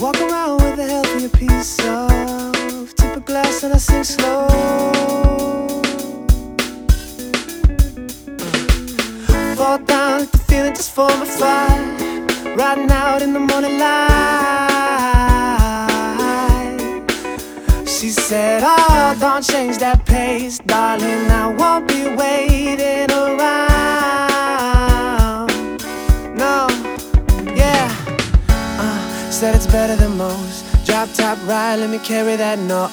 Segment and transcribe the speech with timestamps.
[0.00, 4.46] walk around with a healthier piece of tip of glass and I sing slow.
[9.56, 12.54] Fall down, like the feeling just for my fire.
[12.56, 13.98] Riding out in the morning light.
[17.86, 21.30] She said, Oh, don't change that pace, darling.
[21.30, 23.67] I won't be waiting around.
[29.38, 30.64] Said it's better than most.
[30.84, 32.90] Drop top ride, let me carry that no.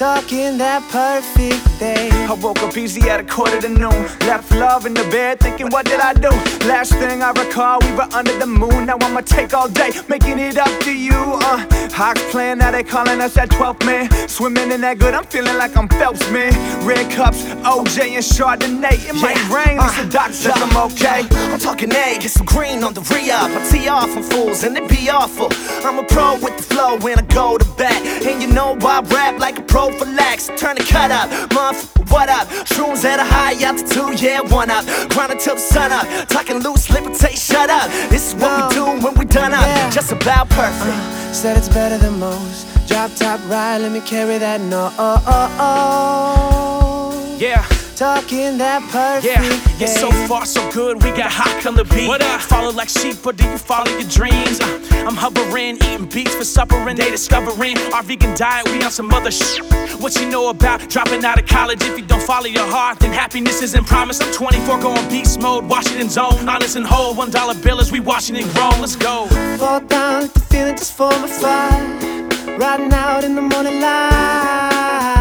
[0.00, 2.08] Talking that perfect day.
[2.10, 4.04] I woke up easy at a quarter to noon.
[4.20, 6.30] Left love in the bed, thinking, what did I do?
[6.66, 8.86] Last thing I recall, we were under the moon.
[8.86, 11.12] Now I'ma take all day, making it up to you.
[11.12, 14.08] Uh, Hawks playing, now they calling us that 12th man.
[14.26, 16.54] Swimming in that good, I'm feeling like I'm Phelps, man.
[16.86, 19.06] Red cups, OJ and Chardonnay.
[19.06, 19.54] It might Yeah.
[19.54, 21.26] rain, it's Uh, the doctor says I'm okay.
[21.52, 23.50] I'm talking A, get some green on the re-up.
[23.50, 25.52] I tee off on fools and they be awful.
[25.84, 28.00] I'm a pro with the flow when I go to bat.
[28.24, 30.56] And you know why I rap like a prophylax.
[30.58, 32.48] Turn the cut up, motherfucker, what up?
[32.66, 34.84] Shrooms at a high altitude, yeah, one up.
[35.10, 36.28] Grind until the sun up.
[36.28, 37.90] Talking loose, libertate, shut up.
[38.10, 39.62] This is what we do when we done up.
[39.62, 39.90] Yeah.
[39.90, 40.96] Just about perfect.
[40.96, 42.66] Uh, said it's better than most.
[42.88, 44.92] Drop top ride, let me carry that no.
[44.98, 47.36] Oh, oh, oh.
[47.38, 47.64] Yeah.
[48.00, 51.02] Talking that perfect Yeah, yeah, so far so good.
[51.04, 52.08] We got hot on the beat.
[52.08, 52.40] What up?
[52.40, 54.58] Follow like sheep, or do you follow your dreams?
[54.58, 58.66] Uh, I'm hovering, eating beats for supper, and they discovering our vegan diet.
[58.72, 59.62] We on some other shit.
[60.00, 61.82] What you know about dropping out of college?
[61.82, 64.22] If you don't follow your heart, then happiness isn't promised.
[64.22, 67.12] I'm 24 going beast mode, Washington zone, honest and whole.
[67.14, 68.70] One dollar bill as we Washington grow.
[68.80, 69.26] Let's go.
[69.58, 72.56] Fall down, the feeling just form a fire.
[72.56, 75.19] Riding out in the morning light.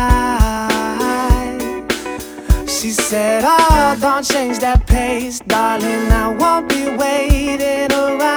[3.10, 6.12] Said, Oh, don't change that pace, darling.
[6.12, 8.30] I won't be waiting around.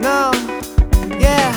[0.00, 0.32] No,
[1.20, 1.52] yeah.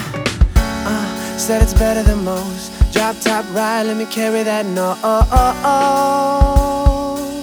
[0.54, 2.74] Uh, said it's better than most.
[2.92, 4.98] Drop top ride, let me carry that no.
[5.02, 6.96] Oh, oh, oh.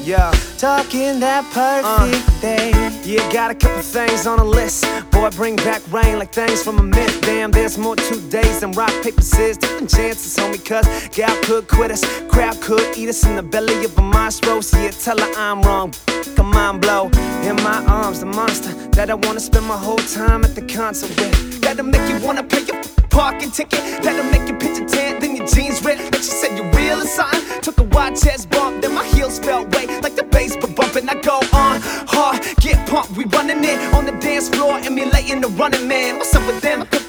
[0.04, 0.30] Yeah.
[0.58, 2.72] Talking that perfect day.
[3.04, 4.84] Yeah, got a couple things on the list.
[5.10, 7.20] Boy, bring back rain like things from a myth.
[7.22, 9.56] Damn, there's more two days than rock, paper, scissors.
[9.58, 12.02] Different chances, homie, cuz gal could quit us.
[12.28, 14.54] Crowd could eat us in the belly of a monster.
[14.78, 15.92] Yeah, tell her I'm wrong.
[16.38, 17.10] A mind blow.
[17.42, 21.10] In my arms, the monster that I wanna spend my whole time at the concert
[21.10, 21.60] with.
[21.60, 22.80] That'll make you wanna pay your
[23.10, 23.80] parking ticket.
[24.02, 25.98] That'll make your picture tan, then your jeans red.
[25.98, 27.38] Like she said, you real or.
[27.62, 31.08] Took a wide chest bump, then my heels felt weight like the bass, but bumping.
[31.08, 31.80] I go on
[32.14, 33.16] hard, get pumped.
[33.16, 36.18] We running it on the dance floor, emulating the running man.
[36.18, 37.01] What's up with them?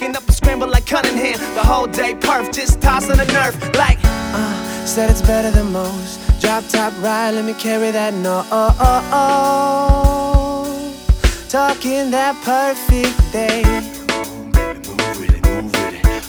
[0.86, 1.40] Cunningham.
[1.56, 4.00] The whole day perf, just tossing a nerve like.
[4.04, 6.20] Uh, said it's better than most.
[6.42, 8.44] Drop top ride, let me carry that no.
[8.52, 10.94] Oh, oh, oh.
[11.50, 13.64] Talking that perfect day.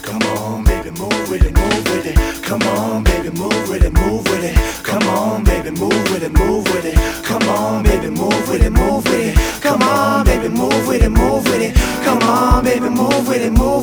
[0.05, 2.43] Come on, baby, move with it, move with it.
[2.43, 4.83] Come on, baby, move with it, move with it.
[4.85, 5.03] Come on, baby, move with it, move with it.
[5.03, 6.95] Come on, baby, move with it, move with it.
[7.23, 9.35] Come on, baby, move with it, move with it.
[9.61, 11.75] Come on, baby, move with it, move with it.
[12.05, 13.74] Come on, baby, move with it, move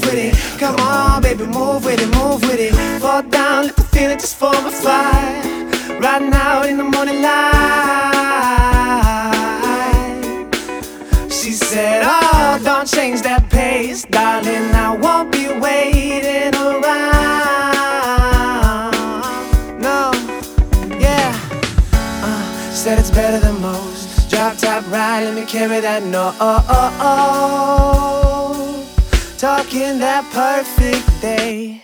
[1.42, 2.75] baby, move with it, move with it.
[3.00, 5.42] Fall down, let the feeling just form a fire.
[6.00, 7.42] Right now in the morning light.
[11.31, 14.75] She said, Oh, don't change that pace, darling.
[14.75, 16.82] I won't be waiting around.
[19.81, 20.12] No,
[20.98, 21.32] yeah.
[21.92, 24.31] Uh, said it's better than most.
[24.31, 26.34] Drop top ride, let me carry that no.
[26.41, 28.11] Oh, oh, oh
[29.42, 31.82] talking that perfect day.